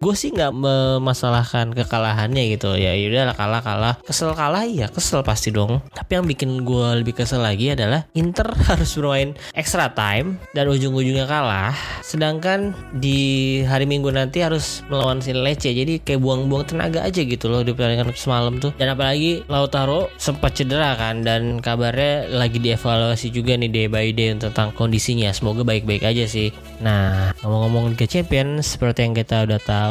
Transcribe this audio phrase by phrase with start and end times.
[0.00, 2.72] gue sih nggak memasalahkan kekalahannya gitu.
[2.72, 3.94] Ya udah kalah kalah.
[4.00, 5.84] Kesel kalah iya kesel pasti dong.
[5.92, 11.28] Tapi yang bikin gue lebih kesel lagi adalah Inter harus bermain extra time dan ujung-ujungnya
[11.28, 11.76] kalah.
[12.00, 15.68] Sedangkan di hari Minggu nanti harus melawan si Lecce.
[15.68, 18.72] Jadi kayak buang-buang tenaga aja gitu loh di pertandingan semalam tuh.
[18.80, 24.32] Dan apalagi Lautaro sempat cedera kan dan kabarnya lagi dievaluasi juga nih day by day
[24.32, 25.28] tentang kondisinya.
[25.36, 26.56] Semoga baik-baik aja sih.
[26.80, 29.89] Nah ngomong-ngomong ke Champions seperti yang kita udah tahu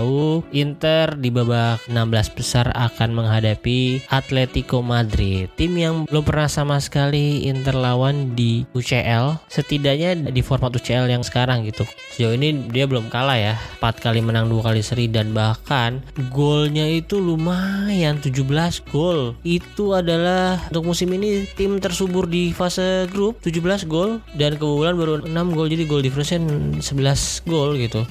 [0.56, 5.52] Inter di babak 16 besar akan menghadapi Atletico Madrid.
[5.60, 11.24] Tim yang belum pernah sama sekali Inter lawan di UCL setidaknya di format UCL yang
[11.26, 11.84] sekarang gitu.
[12.16, 16.88] Sejauh ini dia belum kalah ya 4 kali menang dua kali seri dan bahkan golnya
[16.88, 18.46] itu lumayan 17
[18.92, 19.36] gol.
[19.44, 25.14] Itu adalah untuk musim ini tim tersubur di fase grup 17 gol dan kebobolan baru
[25.26, 28.04] 6 gol jadi gol difference 11 gol gitu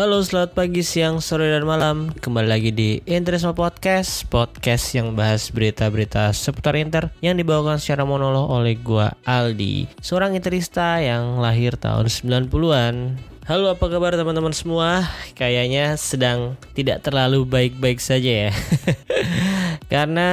[0.00, 2.08] Halo selamat pagi, siang, sore, dan malam.
[2.08, 8.48] Kembali lagi di Interisme Podcast Podcast yang bahas berita-berita seputar Inter Yang dibawakan secara monolog
[8.48, 15.04] oleh gua Aldi Seorang Interista yang lahir tahun 90-an Halo apa kabar teman-teman semua?
[15.36, 18.52] Kayaknya sedang tidak terlalu baik-baik saja ya.
[19.92, 20.30] Karena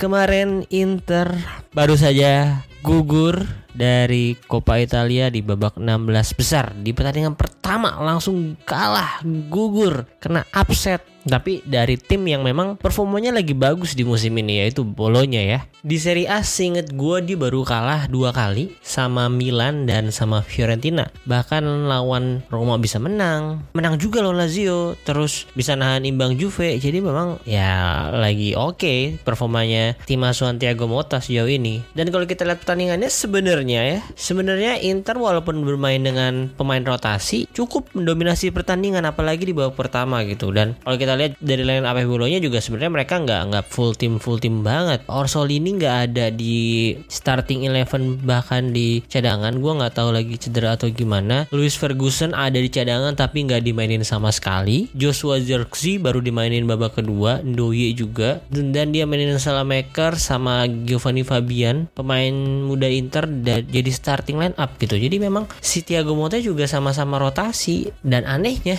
[0.00, 1.28] kemarin Inter
[1.76, 6.72] baru saja gugur dari Coppa Italia di babak 16 besar.
[6.74, 13.54] Di pertandingan pertama langsung kalah gugur kena upset tapi dari tim yang memang performanya lagi
[13.54, 15.58] bagus di musim ini yaitu Bolonya ya.
[15.80, 21.08] Di Serie A singet gue dia baru kalah dua kali sama Milan dan sama Fiorentina.
[21.24, 23.62] Bahkan lawan Roma bisa menang.
[23.72, 26.76] Menang juga lawan Lazio terus bisa nahan imbang Juve.
[26.76, 31.80] Jadi memang ya lagi oke okay performanya tim asuhan Thiago Motta sejauh ini.
[31.94, 37.86] Dan kalau kita lihat pertandingannya sebenarnya ya sebenarnya Inter walaupun bermain dengan pemain rotasi cukup
[37.94, 40.50] mendominasi pertandingan apalagi di babak pertama gitu.
[40.50, 44.16] Dan kalau kita lihat dari line up Bolonya juga sebenarnya mereka nggak nggak full tim
[44.18, 45.04] full tim banget.
[45.06, 49.60] Orsolini nggak ada di starting eleven bahkan di cadangan.
[49.60, 51.46] Gue nggak tahu lagi cedera atau gimana.
[51.54, 54.90] Louis Ferguson ada di cadangan tapi nggak dimainin sama sekali.
[54.96, 58.42] Joshua Zirkzee baru dimainin babak kedua Ndoye juga.
[58.50, 62.32] Dan dia mainin Salamaker sama Giovanni Fabian pemain
[62.66, 64.98] muda Inter dan jadi starting line up gitu.
[64.98, 67.92] Jadi memang si Thiago Motta juga sama-sama rotasi.
[68.02, 68.74] Dan anehnya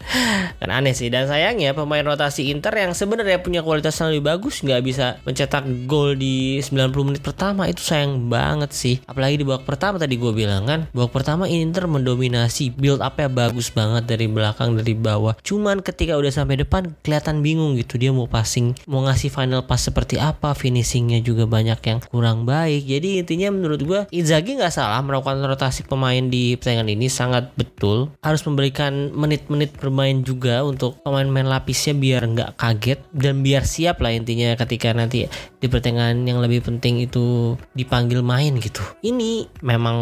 [0.60, 4.60] kan aneh sih dan sayangnya pemain rotasi Inter yang sebenarnya punya kualitas yang lebih bagus
[4.60, 9.00] nggak bisa mencetak gol di 90 menit pertama itu sayang banget sih.
[9.08, 13.32] Apalagi di babak pertama tadi gue bilang kan babak pertama Inter mendominasi build up ya
[13.32, 15.34] bagus banget dari belakang dari bawah.
[15.40, 19.88] Cuman ketika udah sampai depan kelihatan bingung gitu dia mau passing mau ngasih final pass
[19.88, 22.84] seperti apa finishingnya juga banyak yang kurang baik.
[22.84, 28.12] Jadi intinya menurut gue Inzaghi nggak salah melakukan rotasi pemain di pertandingan ini sangat betul.
[28.20, 34.12] Harus memberikan menit-menit bermain juga untuk pemain-pemain lapisnya biar nggak kaget dan biar siap lah
[34.12, 35.24] intinya ketika nanti
[35.66, 38.86] di pertandingan yang lebih penting itu dipanggil main gitu.
[39.02, 39.98] Ini memang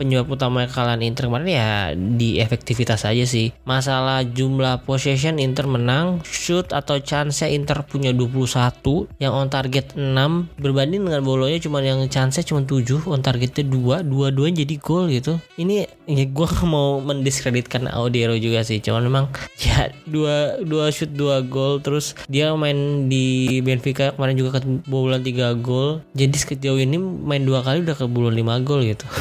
[0.00, 3.52] penyebab utama kekalahan Inter kemarin ya di efektivitas aja sih.
[3.68, 10.56] Masalah jumlah possession Inter menang shoot atau chance Inter punya 21 yang on target 6
[10.56, 15.36] berbanding dengan bolonya cuma yang chance cuma 7 on targetnya 2 dua-duanya jadi gol gitu.
[15.60, 19.24] Ini ya gue mau mendiskreditkan Audero juga sih cuman memang
[19.60, 25.58] ya dua dua shoot dua gol terus dia main di Benfica kemarin juga kebobolan 3
[25.58, 26.02] gol.
[26.14, 29.06] Jadi sejauh ini main dua kali udah kebobolan 5 gol gitu.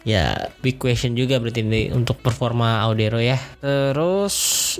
[0.00, 3.36] Ya big question juga berarti ini untuk performa Audero ya.
[3.60, 4.34] Terus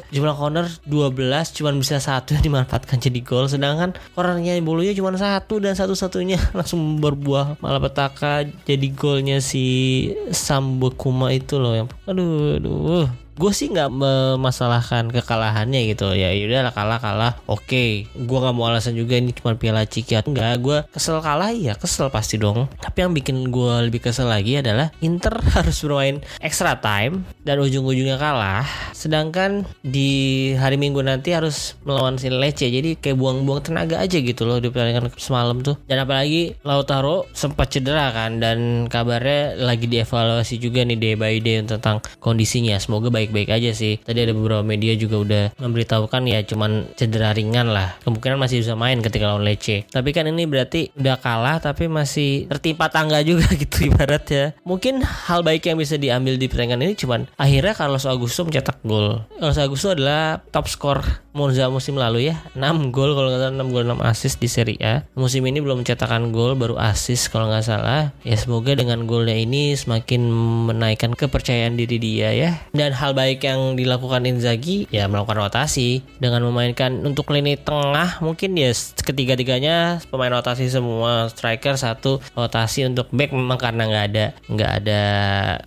[0.09, 1.13] jumlah corner 12
[1.61, 3.45] cuman bisa satu yang dimanfaatkan jadi gol.
[3.45, 6.41] Sedangkan cornernya bulunya cuma satu dan satu-satunya.
[6.57, 13.53] Langsung berbuah malah petaka jadi golnya si Sambo Kuma itu loh yang aduh aduh gue
[13.55, 16.13] sih nggak memasalahkan kekalahannya gitu.
[16.15, 17.33] Ya udah kalah kalah.
[17.47, 17.91] Oke okay.
[18.15, 22.11] gue nggak mau alasan juga ini cuma piala cikiat enggak gue kesel kalah ya kesel
[22.11, 22.67] pasti dong.
[22.81, 28.17] Tapi yang bikin gue lebih kesel lagi adalah Inter harus bermain extra time dan ujung-ujungnya
[28.17, 28.65] kalah.
[28.97, 32.69] Sedangkan di hari Minggu nanti harus melawan si Lecce.
[32.69, 35.77] Jadi kayak buang-buang tenaga aja gitu loh di pertandingan semalam tuh.
[35.89, 38.39] Dan apalagi Lautaro sempat cedera kan.
[38.39, 42.77] Dan kabarnya lagi dievaluasi juga nih day by day tentang kondisinya.
[42.81, 44.03] Semoga baik baik-baik aja sih.
[44.03, 47.95] Tadi ada beberapa media juga udah memberitahukan ya cuman cedera ringan lah.
[48.03, 49.87] Kemungkinan masih bisa main ketika lawan Lecce.
[49.87, 54.47] Tapi kan ini berarti udah kalah tapi masih tertimpa tangga juga gitu ibarat ya.
[54.67, 59.23] Mungkin hal baik yang bisa diambil di pertandingan ini cuman akhirnya Carlos Augusto mencetak gol.
[59.39, 60.99] Carlos Augusto adalah top skor
[61.31, 64.81] Monza musim lalu ya 6 gol kalau nggak salah 6 gol 6 assist di Serie
[64.83, 64.95] A.
[65.15, 68.11] Musim ini belum mencetakkan gol baru assist kalau nggak salah.
[68.27, 70.27] Ya semoga dengan golnya ini semakin
[70.71, 72.51] menaikkan kepercayaan diri dia ya.
[72.75, 76.03] Dan hal baik yang dilakukan Inzaghi ya melakukan rotasi.
[76.19, 81.31] Dengan memainkan untuk lini tengah mungkin ya ketiga-tiganya pemain rotasi semua.
[81.31, 83.31] Striker satu rotasi untuk back.
[83.31, 85.03] Memang karena nggak ada nggak ada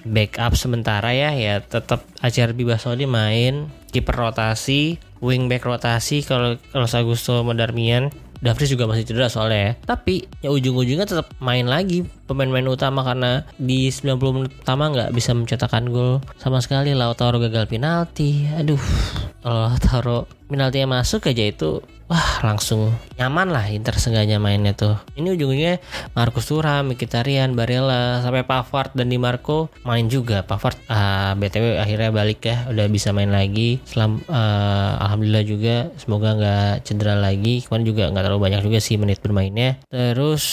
[0.04, 1.31] backup sementara ya.
[1.31, 8.10] Ya tetap Acerbi Basodi main kiper rotasi wingback rotasi kalau kalau Sagusto Darmian
[8.44, 9.74] Davris juga masih cedera soalnya ya.
[9.95, 15.31] Tapi ya ujung-ujungnya tetap main lagi pemain-pemain utama karena di 90 menit pertama nggak bisa
[15.31, 16.92] mencetakkan gol sama sekali.
[16.92, 18.44] Lautaro gagal penalti.
[18.60, 18.84] Aduh,
[19.48, 21.82] Lautaro penaltinya masuk aja itu
[22.14, 24.94] wah langsung nyaman lah Inter sengaja mainnya tuh.
[25.18, 25.82] Ini ujungnya
[26.14, 30.46] Marcus Thuram, Mkhitaryan, Barella sampai Pavard dan Di Marco main juga.
[30.46, 33.82] Pavard uh, BTW akhirnya balik ya, udah bisa main lagi.
[33.88, 37.66] Selam uh, alhamdulillah juga semoga nggak cedera lagi.
[37.66, 39.82] Kemarin juga nggak terlalu banyak juga sih menit bermainnya.
[39.90, 40.44] Terus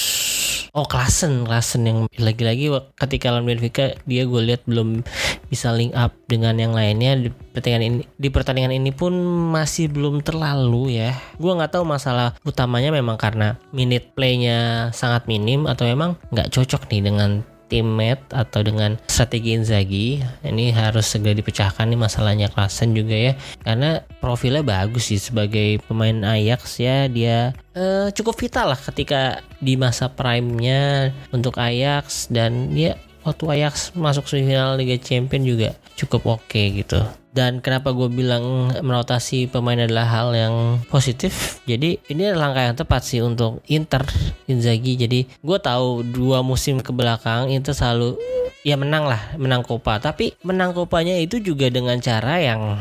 [0.70, 5.02] Oh Klasen, Klasen yang lagi-lagi ketika lawan Benfica dia gue lihat belum
[5.50, 8.02] bisa link up dengan yang lainnya di pertandingan ini.
[8.14, 9.10] Di pertandingan ini pun
[9.50, 11.18] masih belum terlalu ya.
[11.42, 16.86] Gue nggak tahu masalah utamanya memang karena minute playnya sangat minim atau memang nggak cocok
[16.86, 23.14] nih dengan teammate atau dengan strategi Inzaghi ini harus segera dipecahkan nih masalahnya Klasen juga
[23.14, 23.32] ya.
[23.62, 29.78] Karena profilnya bagus sih sebagai pemain Ajax ya dia uh, cukup vital lah ketika di
[29.78, 36.48] masa prime-nya untuk Ajax dan ya waktu Ajax masuk semifinal Liga Champions juga cukup oke
[36.48, 37.00] okay gitu.
[37.30, 41.62] Dan kenapa gue bilang merotasi pemain adalah hal yang positif?
[41.70, 44.02] Jadi ini adalah langkah yang tepat sih untuk Inter
[44.50, 44.98] Inzaghi.
[44.98, 48.18] Jadi gue tahu dua musim ke belakang Inter selalu
[48.66, 50.02] ya menang lah menang Copa.
[50.02, 52.74] Tapi menang Copanya itu juga dengan cara yang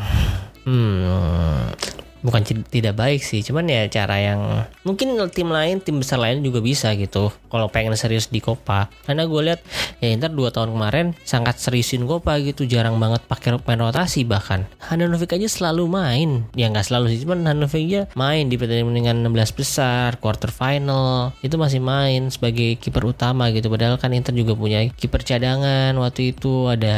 [0.66, 1.89] hmm
[2.26, 4.42] bukan tidak baik sih cuman ya cara yang
[4.84, 8.88] mungkin tim lain tim besar lain juga bisa gitu kalau pengen serius di Copa.
[9.04, 9.62] Karena gue lihat
[10.00, 14.70] ya Inter dua tahun kemarin sangat seriusin Copa gitu jarang banget pakai pemain rotasi bahkan.
[14.80, 16.30] Handanovic aja selalu main.
[16.54, 21.58] Ya nggak selalu sih cuman Handanovic aja main di pertandingan 16 besar quarter final itu
[21.58, 23.68] masih main sebagai kiper utama gitu.
[23.68, 26.98] Padahal kan Inter juga punya kiper cadangan waktu itu ada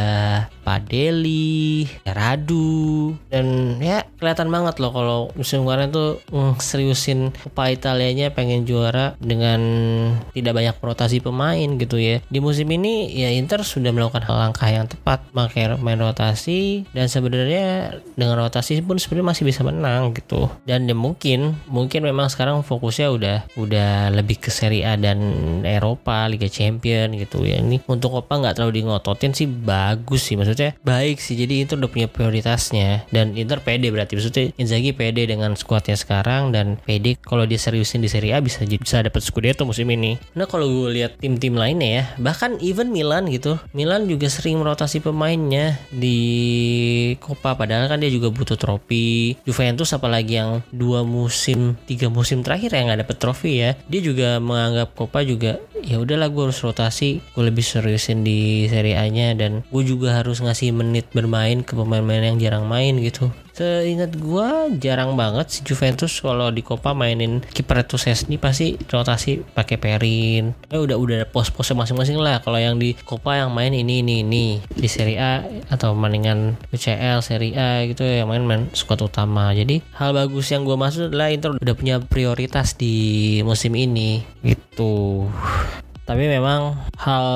[0.62, 7.68] Padeli, Radu dan ya kelihatan banget loh kalau kalau musim kemarin tuh mm, seriusin Coppa
[7.68, 9.60] Italianya pengen juara dengan
[10.31, 12.24] tidak banyak rotasi pemain gitu ya.
[12.31, 18.00] Di musim ini ya Inter sudah melakukan langkah yang tepat pakai main rotasi dan sebenarnya
[18.16, 20.48] dengan rotasi pun sebenarnya masih bisa menang gitu.
[20.63, 25.19] Dan ya mungkin mungkin memang sekarang fokusnya udah udah lebih ke Serie A dan
[25.68, 27.60] Eropa, Liga Champion gitu ya.
[27.60, 31.36] Ini untuk Coppa nggak terlalu di ngototin sih bagus sih maksudnya baik sih.
[31.36, 36.53] Jadi Inter udah punya prioritasnya dan Inter pede berarti maksudnya Inzaghi pede dengan skuadnya sekarang
[36.53, 40.21] dan pede kalau dia seriusin di Serie A bisa bisa dapat Scudetto musim ini.
[40.38, 45.01] Nah kalau gue lihat tim-tim lainnya ya, bahkan even Milan gitu, Milan juga sering merotasi
[45.01, 46.19] pemainnya di
[47.18, 49.33] Coppa padahal kan dia juga butuh trofi.
[49.42, 54.38] Juventus apalagi yang dua musim, tiga musim terakhir yang nggak dapet trofi ya, dia juga
[54.38, 59.33] menganggap Coppa juga ya udahlah gue harus rotasi gue lebih seriusin di Serie A nya
[59.33, 64.48] dan gue juga harus ngasih menit bermain ke pemain-pemain yang jarang main gitu Seingat gue
[64.80, 70.56] jarang banget si Juventus kalau di Copa mainin kiper itu Sesni pasti rotasi pakai Perin.
[70.71, 72.39] Eh udah udah pos-posnya masing-masing lah.
[72.39, 77.20] Kalau yang di Copa yang main ini ini ini di Serie A atau mendingan UCL
[77.20, 79.51] Serie A gitu yang main main squad utama.
[79.51, 85.27] Jadi hal bagus yang gue maksud adalah Inter udah punya prioritas di musim ini gitu
[86.12, 87.27] tapi memang hal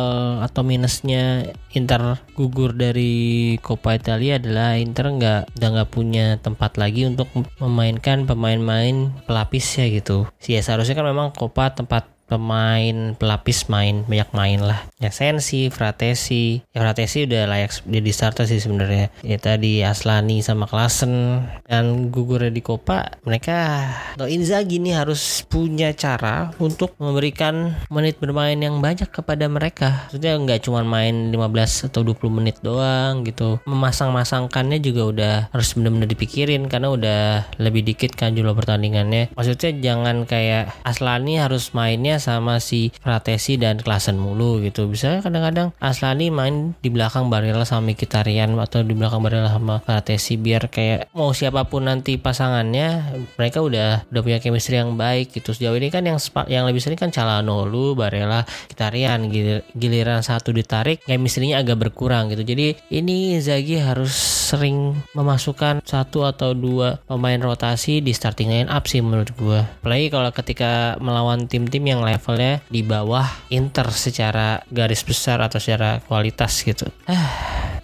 [0.43, 7.07] atau minusnya Inter gugur dari Coppa Italia adalah Inter nggak udah nggak punya tempat lagi
[7.07, 7.31] untuk
[7.63, 10.27] memainkan pemain-pemain pelapis ya gitu.
[10.43, 14.81] Sih ya seharusnya kan memang Coppa tempat pemain pelapis main banyak main lah.
[14.97, 16.65] Ya Sensi, Fratesi.
[16.73, 19.13] Ya Fratesi udah layak jadi starter sih sebenarnya.
[19.21, 23.85] Ya tadi Aslani sama Klasen dan gugur di Copa mereka
[24.17, 30.09] atau Inzaghi ini harus punya cara untuk memberikan menit bermain yang banyak kepada mereka.
[30.09, 33.61] Maksudnya nggak cuma main 15 atau 20 menit doang gitu.
[33.69, 37.21] Memasang-masangkannya juga udah harus benar-benar dipikirin karena udah
[37.61, 39.31] lebih dikit kan jumlah pertandingannya.
[39.37, 44.87] Maksudnya jangan kayak Aslani harus mainnya sama si Fratesi dan Klasen mulu gitu.
[44.87, 50.37] Bisa kadang-kadang Aslani main di belakang Barella sama Mkhitaryan atau di belakang Barella sama Fratesi
[50.39, 55.51] biar kayak mau siapa pun nanti pasangannya mereka udah udah punya chemistry yang baik gitu.
[55.55, 59.27] Sejauh ini kan yang yang lebih sering kan Calhanoglu, Barella, Mkhitaryan
[59.73, 62.45] giliran satu ditarik chemistry-nya agak berkurang gitu.
[62.45, 64.13] Jadi ini Zagi harus
[64.45, 69.59] sering memasukkan satu atau dua pemain rotasi di starting line up sih menurut gue.
[69.81, 75.99] Play kalau ketika melawan tim-tim yang levelnya di bawah Inter secara garis besar atau secara
[76.05, 76.85] kualitas gitu.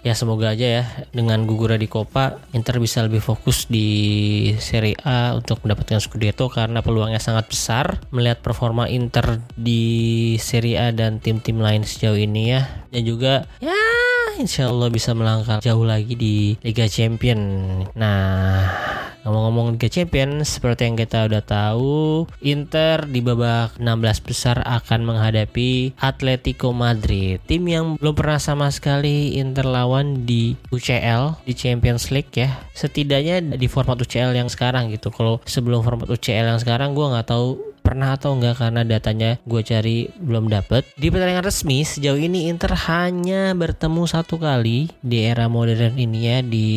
[0.06, 3.86] ya semoga aja ya dengan gugurnya di Copa Inter bisa lebih fokus di
[4.58, 8.02] Serie A untuk mendapatkan Scudetto karena peluangnya sangat besar.
[8.10, 12.66] Melihat performa Inter di Serie A dan tim-tim lain sejauh ini ya.
[12.90, 13.74] Dan juga ya
[14.40, 17.40] insya Allah bisa melangkah jauh lagi di Liga Champion.
[17.96, 25.06] Nah Ngomong-ngomong Liga Champions, seperti yang kita udah tahu, Inter di babak 16 besar akan
[25.06, 27.38] menghadapi Atletico Madrid.
[27.46, 32.50] Tim yang belum pernah sama sekali Inter lawan di UCL, di Champions League ya.
[32.74, 35.14] Setidaknya di format UCL yang sekarang gitu.
[35.14, 39.60] Kalau sebelum format UCL yang sekarang gue nggak tahu pernah atau enggak karena datanya gue
[39.66, 40.86] cari belum dapet?
[40.94, 46.38] Di pertandingan resmi sejauh ini Inter hanya bertemu satu kali di era modern ini ya
[46.40, 46.70] di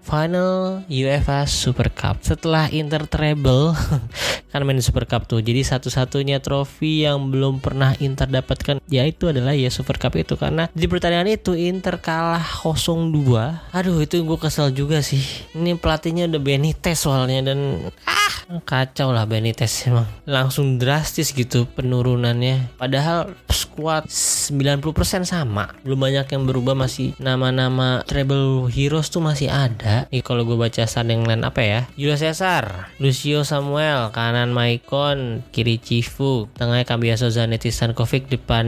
[0.00, 2.22] final UEFA Super Cup.
[2.22, 3.74] Setelah Inter treble
[4.54, 5.42] kan main Super Cup tuh.
[5.42, 10.38] Jadi satu-satunya trofi yang belum pernah Inter dapatkan yaitu adalah ya Super Cup itu.
[10.38, 15.24] Karena di pertandingan itu Inter kalah 0-2 aduh itu gue kesel juga sih.
[15.58, 18.21] Ini pelatihnya udah Benitez soalnya dan ah
[18.60, 20.04] kacau lah Benitez emang.
[20.28, 22.76] Langsung drastis gitu penurunannya.
[22.76, 25.72] Padahal squad 90% sama.
[25.80, 30.04] Belum banyak yang berubah masih nama-nama treble heroes tuh masih ada.
[30.12, 31.80] Nih kalau gue baca starting line apa ya?
[31.96, 38.64] Julio Cesar Lucio Samuel kanan Maicon kiri Cifu tengahnya Cambiaso Zanetti Stankovic depan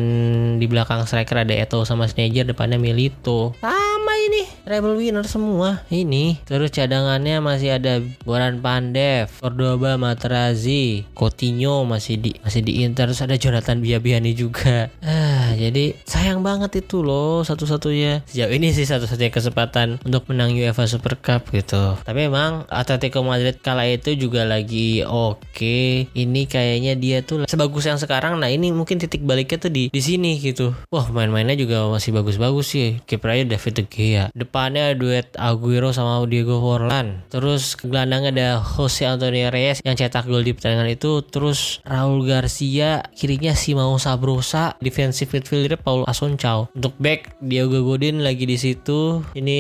[0.60, 3.56] di belakang striker ada Eto sama Sneijder depannya Milito.
[3.60, 4.43] Sama ini.
[4.64, 5.85] Treble winner semua.
[5.93, 13.12] Ini terus cadangannya masih ada Goran Pandev Cordoba Materazzi Coutinho masih di masih di Inter
[13.12, 14.88] terus ada Jonathan Biabiani juga.
[15.45, 18.25] Ah jadi sayang banget itu loh satu-satunya.
[18.25, 22.00] Sejauh ini sih satu-satunya kesempatan untuk menang UEFA Super Cup gitu.
[22.00, 25.45] Tapi emang Atletico Madrid kala itu juga lagi oke.
[25.52, 26.09] Okay.
[26.16, 28.40] ini kayaknya dia tuh sebagus yang sekarang.
[28.40, 30.73] Nah ini mungkin titik baliknya tuh di di sini gitu.
[30.88, 32.99] Wah main-mainnya juga masih bagus-bagus sih.
[33.04, 37.26] Kipernya David De Gea depannya duet Aguero sama Diego Forlan.
[37.28, 41.21] Terus gelandangnya ada Jose Antonio Reyes yang cetak gol di pertandingan itu.
[41.26, 48.23] Terus Raul Garcia kirinya si Mau Sabrosa defensive midfielder Paul Asuncao untuk back Diego Godin
[48.23, 49.21] lagi di situ.
[49.35, 49.59] Ini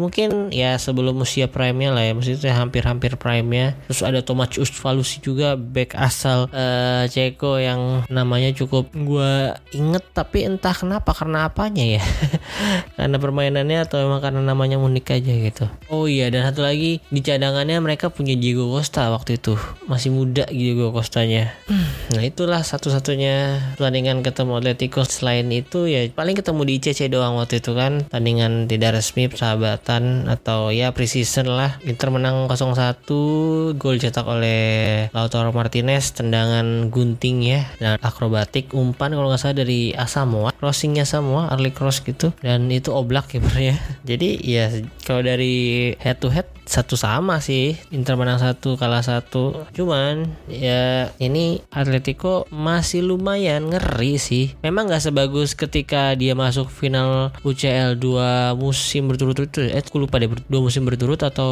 [0.00, 2.12] mungkin ya sebelum usia prime-nya lah ya.
[2.16, 3.76] Maksudnya hampir-hampir prime-nya.
[3.88, 10.46] Terus ada Tomac Ustvalusi juga back asal uh, Ceko yang namanya cukup gue inget tapi
[10.46, 12.02] entah kenapa karena apanya ya?
[12.96, 15.66] Karena permainannya atau emang karena namanya unik aja gitu.
[15.90, 19.58] Oh iya dan satu lagi di cadangannya mereka punya Diego Costa waktu itu.
[19.90, 21.50] Masih muda Diego Costanya.
[21.66, 27.34] Hmm, nah itulah satu-satunya pertandingan ketemu Atletico selain itu ya paling ketemu di ICC doang
[27.34, 28.06] waktu itu kan.
[28.06, 31.82] Tandingan tidak resmi persahabatan atau ya preseason lah.
[31.82, 34.62] Inter menang 0-1 gol cetak oleh
[35.10, 41.50] Lautaro Martinez tendangan gunting ya dan akrobatik umpan kalau nggak salah dari Asamoah crossingnya Samoa
[41.50, 42.30] early cross gitu.
[42.38, 44.64] Dan itu oblak kipernya jadi ya
[45.04, 47.74] kalau dari head to head satu sama sih.
[47.90, 49.66] Inter menang satu kalah satu.
[49.74, 54.54] Cuman ya ini Atletico masih lumayan ngeri sih.
[54.62, 60.30] Memang nggak sebagus ketika dia masuk final UCL dua musim berturut-turut eh aku lupa deh
[60.46, 61.50] dua musim berturut atau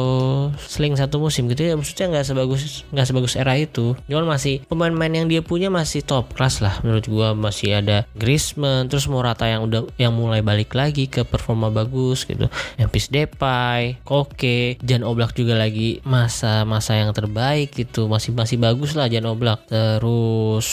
[0.63, 1.75] seling satu musim gitu ya.
[1.75, 3.99] Maksudnya nggak sebagus nggak sebagus era itu.
[4.07, 7.35] Cuman masih pemain-pemain yang dia punya masih top kelas lah menurut gua.
[7.35, 12.47] Masih ada Griezmann terus Morata yang udah yang mulai balik lagi ke performa bagus gitu.
[12.79, 18.05] Memphis Depay Koke Jan Oblak juga lagi masa-masa yang terbaik gitu.
[18.05, 19.65] Masih masih bagus lah Jan Oblak.
[19.65, 20.67] Terus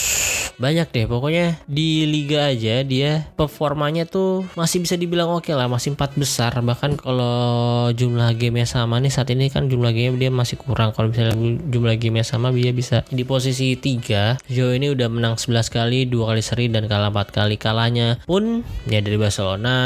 [0.57, 5.69] banyak deh pokoknya di liga aja dia performanya tuh masih bisa dibilang oke okay lah
[5.69, 6.53] masih empat besar.
[6.57, 10.97] Bahkan kalau jumlah game sama nih saat ini kan jumlah game dia masih kurang.
[10.97, 11.37] Kalau misalnya
[11.69, 16.33] jumlah game sama dia bisa di posisi 3 Joe ini udah menang 11 kali dua
[16.33, 17.61] kali seri dan kalah 4 kali.
[17.61, 19.77] Kalahnya pun ya dari Barcelona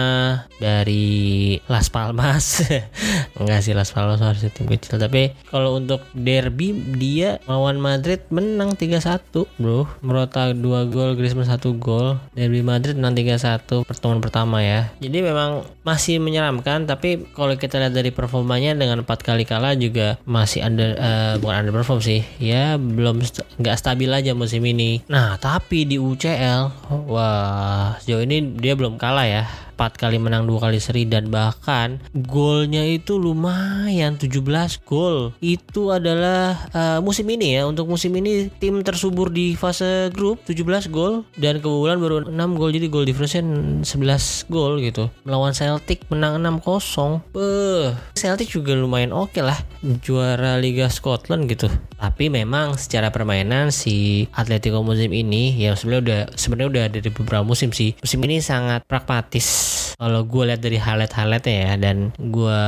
[0.63, 2.63] dari Las Palmas.
[3.41, 5.03] Enggak sih Las Palmas harus tim kecil.
[5.03, 9.91] Tapi kalau untuk derby dia lawan Madrid menang 3-1 bro.
[10.07, 14.89] Merota 2 gol Griezmann 1 gol derby Madrid menang 3-1 pertemuan pertama ya.
[15.03, 20.17] Jadi memang masih menyeramkan tapi kalau kita lihat dari performanya dengan 4 kali kalah juga
[20.25, 22.25] masih under uh, bukan underperform sih.
[22.41, 23.21] Ya belum
[23.61, 25.03] nggak st stabil aja musim ini.
[25.11, 29.45] Nah tapi di UCL wah sejauh ini dia belum kalah ya
[29.81, 34.45] empat kali menang dua kali seri dan bahkan golnya itu lumayan 17
[34.85, 35.33] gol.
[35.41, 37.65] Itu adalah uh, musim ini ya.
[37.65, 41.25] Untuk musim ini tim tersubur di fase grup 17 gol.
[41.33, 45.09] Dan kebobolan baru 6 gol jadi gol difference 11 gol gitu.
[45.25, 49.57] Melawan Celtic menang 6-0 Beuh, Celtic juga lumayan oke okay lah.
[50.05, 51.73] Juara Liga Scotland gitu.
[51.97, 57.45] Tapi memang secara permainan si Atletico musim ini ya sebenarnya udah sebenarnya udah dari beberapa
[57.49, 57.97] musim sih.
[58.05, 59.70] Musim ini sangat pragmatis
[60.01, 62.63] kalau gue lihat dari highlight-highlightnya ya dan gue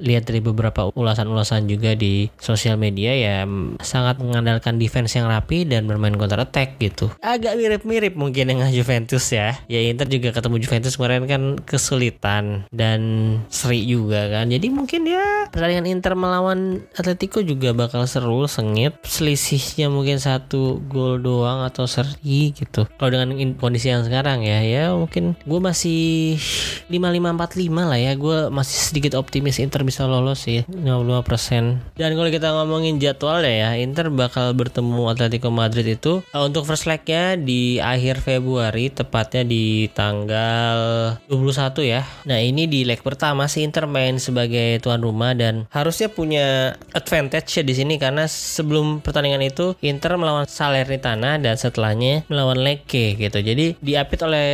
[0.00, 3.36] lihat dari beberapa ulasan-ulasan juga di sosial media ya
[3.84, 7.12] sangat mengandalkan defense yang rapi dan bermain counter attack gitu.
[7.20, 9.58] Agak mirip-mirip mungkin dengan Juventus ya.
[9.68, 13.00] Ya Inter juga ketemu Juventus kemarin kan kesulitan dan
[13.52, 14.48] seri juga kan.
[14.48, 18.96] Jadi mungkin ya pertandingan Inter melawan Atletico juga bakal seru sengit.
[19.04, 22.88] Selisihnya mungkin satu gol doang atau seri gitu.
[22.96, 26.00] Kalau dengan kondisi yang sekarang ya ya mungkin gue masih
[26.88, 28.12] 5545 lah ya.
[28.16, 33.74] Gue masih sedikit optimis Inter bisa lolos sih 55% dan kalau kita ngomongin jadwal ya
[33.78, 39.90] Inter bakal bertemu Atletico Madrid itu uh, untuk first legnya di akhir Februari tepatnya di
[39.90, 40.78] tanggal
[41.28, 42.02] 21 ya.
[42.28, 47.60] Nah ini di leg pertama sih Inter main sebagai tuan rumah dan harusnya punya advantage
[47.60, 53.38] ya di sini karena sebelum pertandingan itu Inter melawan Salernitana dan setelahnya melawan Lecce gitu.
[53.40, 54.48] Jadi diapit oleh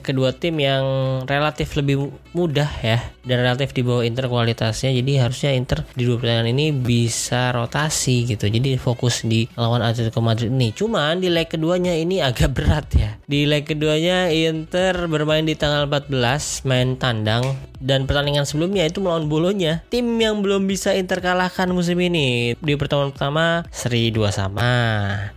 [0.00, 0.84] kedua tim yang
[1.24, 2.98] relatif lebih mudah ya.
[3.22, 4.90] Dan relatif di bawah Inter kualitasnya.
[4.90, 8.50] Jadi harusnya Inter di dua pertandingan ini bisa rotasi gitu.
[8.50, 13.10] Jadi fokus di lawan Atletico Madrid ini cuman di leg keduanya ini agak berat ya.
[13.24, 19.26] Di leg keduanya Inter bermain di tanggal 14 main tandang dan pertandingan sebelumnya itu melawan
[19.26, 22.54] Bolonya tim yang belum bisa Inter kalahkan musim ini.
[22.62, 24.70] Di pertemuan pertama seri 2 sama.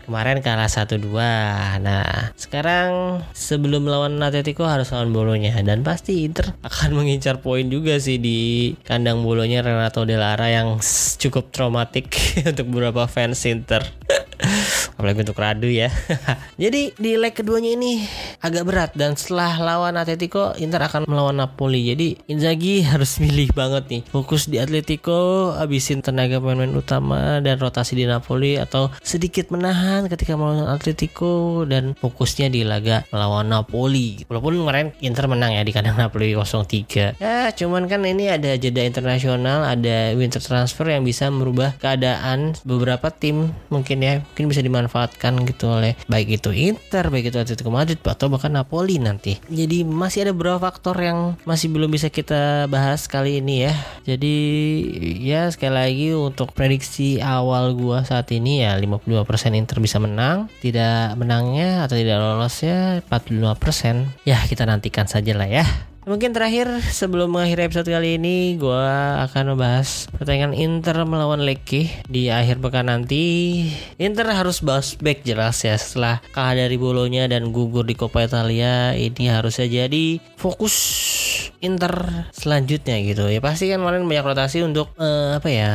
[0.06, 1.10] Kemarin kalah 1-2
[1.82, 5.58] nah sekarang sebelum melawan Atletico harus lawan Bolonya.
[5.66, 10.78] Dan pasti Inter akan mengincar poin juga sih di kandang Bolonya Renato Delara yang
[11.18, 12.14] cukup traumatik
[12.50, 13.82] untuk beberapa fans Inter
[14.96, 15.92] apalagi untuk Radu ya.
[16.64, 18.02] Jadi di leg keduanya ini
[18.42, 21.92] agak berat dan setelah lawan Atletico Inter akan melawan Napoli.
[21.92, 24.02] Jadi Inzaghi harus milih banget nih.
[24.10, 30.40] Fokus di Atletico, habisin tenaga pemain-pemain utama dan rotasi di Napoli atau sedikit menahan ketika
[30.40, 34.24] melawan Atletico dan fokusnya di laga melawan Napoli.
[34.32, 37.20] Walaupun kemarin Inter menang ya di kandang Napoli 0-3.
[37.20, 43.12] Ya, cuman kan ini ada jeda internasional, ada winter transfer yang bisa merubah keadaan beberapa
[43.12, 47.74] tim mungkin ya, mungkin bisa dimanfaatkan dimanfaatkan gitu oleh baik itu Inter, baik itu Atletico
[47.74, 49.42] Madrid atau bahkan Napoli nanti.
[49.50, 53.74] Jadi masih ada beberapa faktor yang masih belum bisa kita bahas kali ini ya.
[54.06, 54.36] Jadi
[55.26, 61.18] ya sekali lagi untuk prediksi awal gua saat ini ya 52% Inter bisa menang, tidak
[61.18, 64.30] menangnya atau tidak lolosnya 45%.
[64.30, 65.66] Ya kita nantikan saja lah ya.
[66.06, 68.86] Mungkin terakhir sebelum mengakhiri episode kali ini gue
[69.26, 73.66] akan membahas pertandingan Inter melawan Lecce di akhir pekan nanti.
[73.98, 78.94] Inter harus bounce back jelas ya setelah kalah dari Bolonya dan gugur di Coppa Italia.
[78.94, 80.78] Ini harusnya jadi fokus
[81.66, 81.94] Inter
[82.30, 85.72] selanjutnya gitu ya pasti kan kemarin banyak rotasi untuk uh, apa ya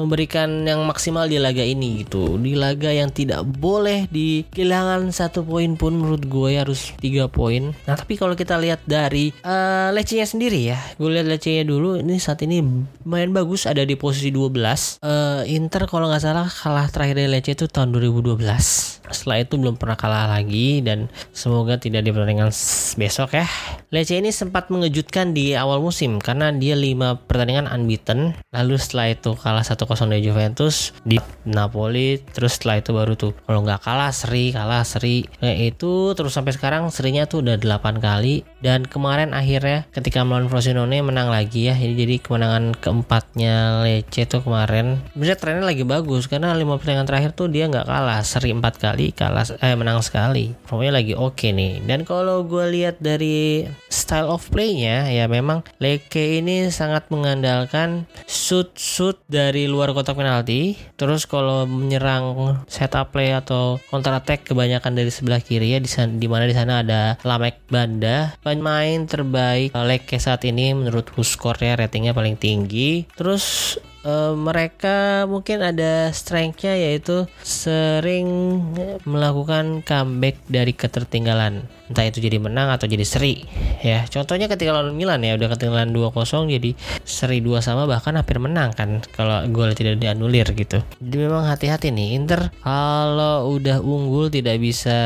[0.00, 5.44] memberikan yang maksimal di laga ini gitu di laga yang tidak boleh di kehilangan satu
[5.44, 9.73] poin pun menurut gue ya harus tiga poin nah tapi kalau kita lihat dari uh,
[9.94, 10.78] Lecce-nya sendiri ya?
[10.96, 12.64] Gue lihat Lecce-nya dulu ini saat ini
[13.04, 17.52] main bagus ada di posisi 12 uh, Inter kalau nggak salah kalah terakhir dari Lecce
[17.54, 22.50] itu tahun 2012 setelah itu belum pernah kalah lagi dan semoga tidak di pertandingan
[22.96, 23.46] besok ya.
[23.92, 28.32] Lecce ini sempat mengejutkan di awal musim karena dia 5 pertandingan unbeaten.
[28.50, 33.60] Lalu setelah itu kalah 1-0 dari Juventus di Napoli terus setelah itu baru tuh kalau
[33.62, 35.28] nggak kalah seri kalah seri.
[35.38, 38.42] Kayak itu terus sampai sekarang serinya tuh udah 8 kali.
[38.64, 41.74] Dan kemarin akhirnya ketika melawan Frosinone menang lagi ya.
[41.74, 45.00] Ini jadi kemenangan keempatnya Lecce tuh kemarin.
[45.16, 48.20] Bisa trennya lagi bagus karena 5 pertandingan terakhir tuh dia nggak kalah.
[48.20, 50.52] Seri 4 kali kalah eh menang sekali.
[50.68, 51.80] Pokoknya lagi oke okay nih.
[51.80, 59.16] Dan kalau gue lihat dari style of playnya ya memang Leke ini sangat mengandalkan shoot-shoot
[59.32, 60.76] dari luar kotak penalti.
[61.00, 65.88] Terus kalau menyerang setup play atau counter attack kebanyakan dari sebelah kiri ya di
[66.20, 72.12] di mana di sana ada Lamek Banda, pemain terbaik Leke saat ini menurut skornya ratingnya
[72.12, 73.06] paling tinggi.
[73.14, 78.60] Terus eh, mereka mungkin ada strengthnya yaitu sering
[79.08, 81.66] melakukan comeback dari ketertinggalan.
[81.84, 83.44] Entah itu jadi menang atau jadi seri
[83.84, 84.08] ya.
[84.08, 85.36] Contohnya ketika lawan Milan ya.
[85.36, 86.70] Udah ketinggalan 2-0 jadi
[87.04, 90.80] seri 2 sama bahkan hampir menang kan kalau gol tidak dianulir gitu.
[91.00, 94.96] Jadi memang hati-hati nih Inter kalau udah unggul tidak bisa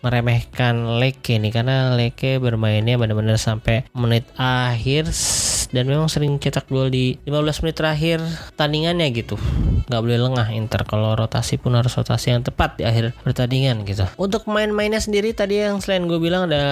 [0.00, 5.12] meremehkan Leke nih karena Leke bermainnya benar-benar sampai menit akhir
[5.70, 8.18] dan memang sering cetak gol di 15 menit terakhir
[8.54, 9.36] tandingannya gitu.
[9.86, 10.82] Nggak boleh lengah Inter.
[10.82, 14.02] Kalau rotasi pun harus rotasi yang tepat di akhir pertandingan gitu.
[14.18, 16.62] Untuk main-mainnya sendiri tadi yang selain gue bilang ada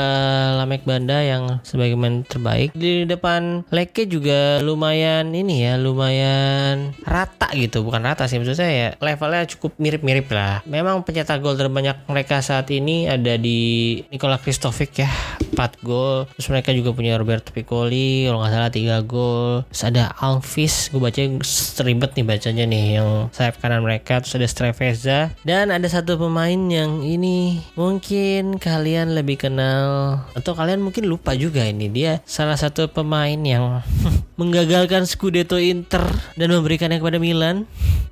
[0.59, 2.75] Lamek Banda yang sebagai main terbaik.
[2.75, 7.87] Di depan Leke juga lumayan ini ya lumayan rata gitu.
[7.87, 10.67] Bukan rata sih maksud saya ya levelnya cukup mirip-mirip lah.
[10.67, 15.11] Memang pencetak gol terbanyak mereka saat ini ada di Nikola Kristovic ya
[15.55, 16.27] 4 gol.
[16.35, 19.65] Terus mereka juga punya Roberto Piccoli kalau nggak salah 3 gol.
[19.73, 24.21] Terus ada Alvis gue baca seribet nih bacanya nih yang sayap kanan mereka.
[24.21, 25.19] Terus ada Streveza.
[25.47, 31.65] Dan ada satu pemain yang ini mungkin kalian lebih kenal atau kalian mungkin lupa juga
[31.65, 31.89] ini.
[31.89, 33.81] Dia salah satu pemain yang
[34.41, 36.03] menggagalkan Scudetto Inter
[36.35, 37.65] dan memberikannya kepada Milan.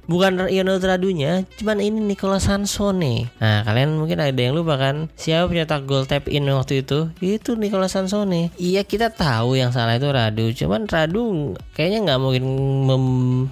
[0.02, 3.30] Bukan Ionel Tradunya cuman ini Nicola Sansone.
[3.38, 5.06] Nah kalian mungkin ada yang lupa kan?
[5.14, 7.14] Siapa pencetak gol tap in waktu itu?
[7.22, 8.50] Itu Nicola Sansone.
[8.58, 12.44] Iya kita tahu yang salah itu Radu cuman Radu kayaknya nggak mungkin
[12.86, 13.04] mem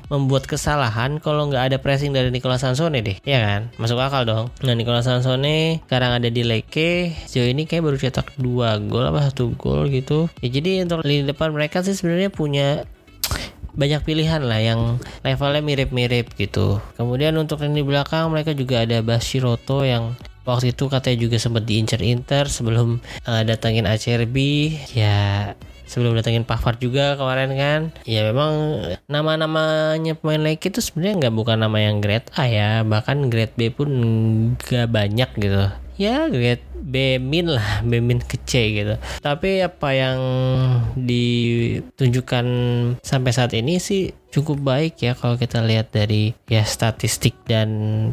[0.06, 3.60] membuat kesalahan kalau nggak ada pressing dari Nicola Sansone deh ya kan?
[3.82, 4.54] Masuk akal dong.
[4.62, 9.26] Nah Nicola Sansone sekarang ada di Leke sejauh ini kayak baru cetak dua gol apa
[9.26, 10.30] satu gol gitu.
[10.38, 12.86] Ya jadi untuk di depan mereka sih sebenarnya punya
[13.74, 16.82] banyak pilihan lah yang levelnya mirip-mirip gitu.
[16.98, 22.00] Kemudian untuk lini belakang mereka juga ada Bashiroto yang waktu itu katanya juga sempat diincar
[22.02, 24.36] Inter sebelum uh, datangin ACRB
[24.96, 25.52] ya
[25.90, 27.80] sebelum datangin Pavard juga kemarin kan.
[28.06, 28.78] Ya memang
[29.10, 32.70] nama-namanya pemain lagi itu sebenarnya nggak bukan nama yang grade A ya.
[32.86, 33.90] Bahkan grade B pun
[34.54, 35.66] nggak banyak gitu.
[35.98, 38.94] Ya grade B min lah B min ke C gitu.
[39.18, 40.18] Tapi apa yang
[40.94, 42.46] ditunjukkan
[43.02, 47.68] sampai saat ini sih cukup baik ya kalau kita lihat dari ya statistik dan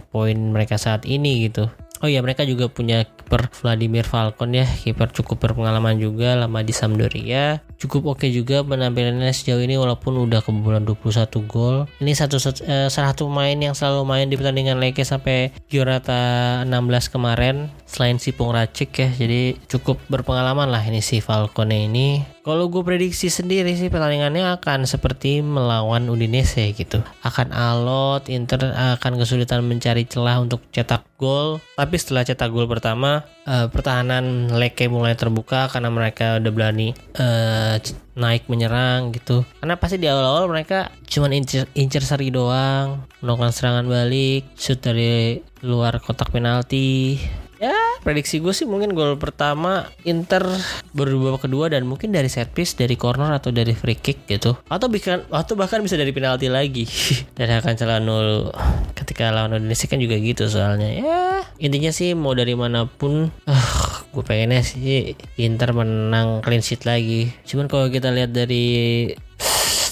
[0.10, 1.70] poin mereka saat ini gitu
[2.02, 6.72] Oh iya mereka juga punya kiper Vladimir Falcon ya kiper cukup berpengalaman juga lama di
[6.72, 7.66] Sampdoria.
[7.76, 11.90] Cukup oke okay juga penampilannya sejauh ini walaupun udah kebobolan 21 gol.
[12.00, 17.14] Ini satu eh, salah satu main yang selalu main di pertandingan Leke sampai Giorata 16
[17.14, 19.10] kemarin selain si Pung Racik ya.
[19.12, 24.88] Jadi cukup berpengalaman lah ini si Falcon ini kalau gue prediksi sendiri sih pertandingannya akan
[24.88, 27.04] seperti melawan Udinese gitu.
[27.20, 31.60] Akan alot, Inter akan kesulitan mencari celah untuk cetak gol.
[31.76, 37.76] Tapi setelah cetak gol pertama, uh, pertahanan Leke mulai terbuka karena mereka udah berani uh,
[38.16, 39.44] naik menyerang gitu.
[39.60, 45.44] Karena pasti di awal-awal mereka cuma incer, incer seri doang, melakukan serangan balik, shoot dari
[45.68, 47.20] luar kotak penalti
[47.58, 47.74] Ya,
[48.06, 50.46] prediksi gue sih mungkin gol pertama Inter
[50.94, 54.54] baru babak kedua dan mungkin dari set piece, dari corner atau dari free kick gitu.
[54.70, 56.86] Atau bahkan atau bahkan bisa dari penalti lagi.
[57.38, 58.54] dan akan celah nol
[58.94, 60.90] ketika lawan Indonesia kan juga gitu soalnya.
[60.94, 61.22] Ya,
[61.58, 63.68] intinya sih mau dari mana pun uh,
[64.14, 67.34] gue pengennya sih Inter menang clean sheet lagi.
[67.50, 69.10] Cuman kalau kita lihat dari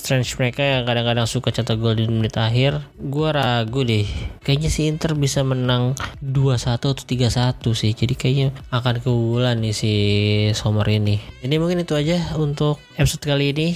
[0.05, 2.77] Strange mereka yang kadang-kadang suka cetak gol di menit akhir.
[3.01, 4.05] Gue ragu deh.
[4.45, 7.97] Kayaknya si Inter bisa menang 2-1 atau 3-1 sih.
[7.97, 9.93] Jadi kayaknya akan kebobolan nih si
[10.53, 11.17] Sommer ini.
[11.41, 13.73] Jadi mungkin itu aja untuk episode kali ini.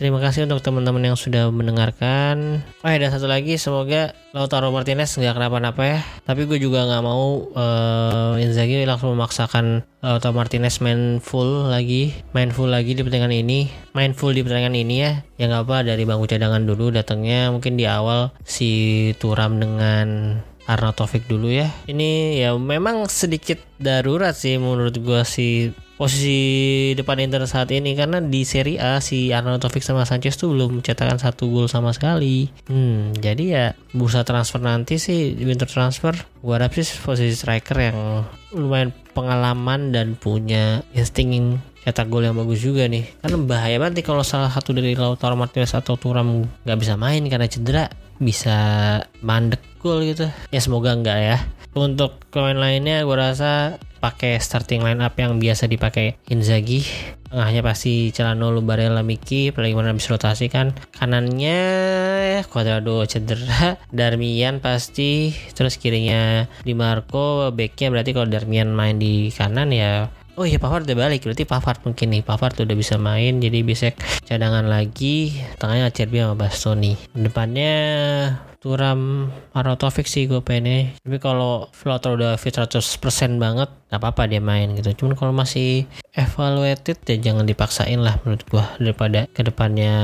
[0.00, 2.64] Terima kasih untuk teman-teman yang sudah mendengarkan.
[2.80, 5.98] Oh ada satu lagi, semoga Lautaro Martinez nggak kenapa-napa ya.
[6.28, 12.52] Tapi gue juga nggak mau uh, Inzaghi langsung memaksakan Lautaro Martinez main full lagi, main
[12.52, 15.24] full lagi di pertandingan ini, main full di pertandingan ini ya.
[15.40, 18.68] Yang nggak apa dari bangku cadangan dulu datangnya mungkin di awal si
[19.16, 21.70] Turam dengan Arnautovic dulu ya.
[21.86, 28.20] Ini ya memang sedikit darurat sih menurut gue si posisi depan Inter saat ini karena
[28.20, 32.52] di Serie A si Arnautovic sama Sanchez tuh belum mencetakkan satu gol sama sekali.
[32.68, 36.12] Hmm, jadi ya bursa transfer nanti sih winter transfer
[36.44, 37.98] gua harap sih posisi striker yang
[38.52, 43.06] lumayan pengalaman dan punya insting cetak gol yang bagus juga nih.
[43.22, 47.46] Karena bahaya banget kalau salah satu dari Lautaro Martinez atau Turam nggak bisa main karena
[47.46, 47.86] cedera
[48.18, 48.58] bisa
[49.22, 50.26] mandek gol gitu.
[50.50, 51.38] Ya semoga enggak ya.
[51.78, 56.84] Untuk pemain lainnya gue rasa pakai starting line up yang biasa dipakai Inzaghi
[57.26, 61.60] tengahnya pasti Celano Barella Miki apalagi mana habis rotasi kan kanannya
[62.48, 69.74] Cuadrado cedera Darmian pasti terus kirinya Di Marco backnya berarti kalau Darmian main di kanan
[69.74, 71.24] ya Oh iya Pavard udah balik.
[71.24, 72.20] Berarti Pavard mungkin nih.
[72.20, 73.96] Pavard udah bisa main jadi bisa
[74.28, 76.92] cadangan lagi tengahnya Acerbi sama Bastoni.
[77.16, 77.74] Depannya
[78.60, 82.82] Turam Marotovic sih gue pengen tapi kalau Flotter udah fit 100%
[83.38, 84.92] banget gak apa-apa dia main gitu.
[84.92, 89.94] Cuman kalau masih evaluated ya jangan dipaksain lah menurut gue daripada ke depannya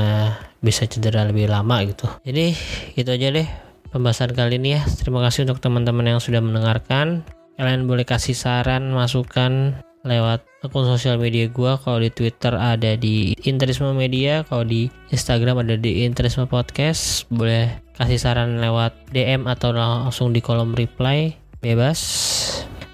[0.63, 2.07] bisa cedera lebih lama gitu.
[2.23, 2.55] Jadi
[2.95, 3.47] itu aja deh
[3.91, 4.81] pembahasan kali ini ya.
[4.97, 7.21] Terima kasih untuk teman-teman yang sudah mendengarkan.
[7.59, 13.35] Kalian boleh kasih saran masukan lewat akun sosial media gua kalau di Twitter ada di
[13.47, 19.71] Interisme Media kalau di Instagram ada di Interisme Podcast boleh kasih saran lewat DM atau
[19.71, 21.99] langsung di kolom reply bebas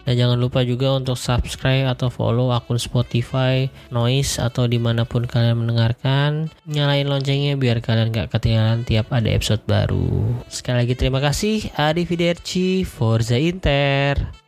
[0.10, 5.22] dan jangan lupa juga untuk subscribe atau follow akun Spotify, Noise atau di mana pun
[5.22, 6.50] kalian mendengarkan.
[6.66, 10.34] Nyalain loncengnya biar kalian gak ketinggalan tiap ada episode baru.
[10.50, 11.70] Sekali lagi terima kasih.
[11.78, 14.39] Adi Fiderci, Forza Inter.